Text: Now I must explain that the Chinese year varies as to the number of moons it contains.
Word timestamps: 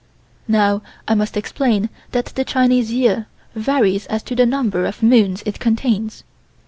Now 0.47 0.81
I 1.07 1.13
must 1.13 1.37
explain 1.37 1.87
that 2.11 2.25
the 2.33 2.43
Chinese 2.43 2.91
year 2.91 3.27
varies 3.53 4.07
as 4.07 4.23
to 4.23 4.35
the 4.35 4.47
number 4.47 4.87
of 4.87 5.03
moons 5.03 5.43
it 5.45 5.59
contains. 5.59 6.23